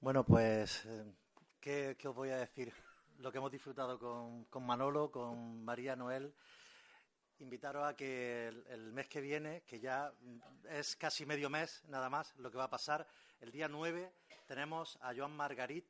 [0.00, 1.04] Bueno, pues, eh,
[1.60, 2.72] ¿qué, os voy a decir?
[3.18, 6.34] lo que hemos disfrutado con, con Manolo, con María Noel.
[7.42, 10.12] Invitaros a que el, mes que viene, que ya
[10.70, 13.06] es casi medio mes nada más lo que va a pasar,
[13.40, 14.12] el día 9
[14.46, 15.84] tenemos a Joan Margarit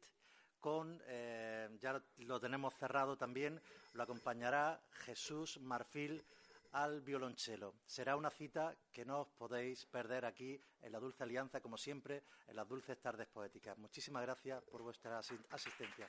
[0.60, 3.60] con, eh, ya lo tenemos cerrado también,
[3.92, 6.24] lo acompañará Jesús Marfil
[6.72, 7.74] al violonchelo.
[7.84, 12.22] Será una cita que no os podéis perder aquí en la Dulce Alianza, como siempre,
[12.48, 13.76] en las Dulces Tardes Poéticas.
[13.76, 16.08] Muchísimas gracias por vuestra asi- asistencia.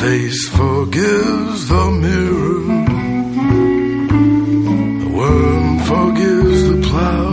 [0.00, 2.60] face forgives the mirror.
[5.00, 7.30] The worm forgives the plow.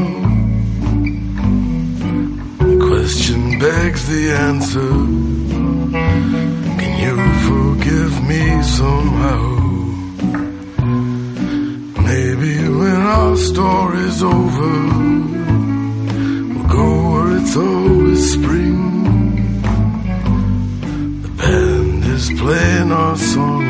[2.69, 4.93] The question begs the answer.
[6.79, 7.17] Can you
[7.49, 9.43] forgive me somehow?
[12.09, 14.73] Maybe when our story's over,
[16.53, 18.94] we'll go where it's always spring.
[22.33, 23.64] Playing our song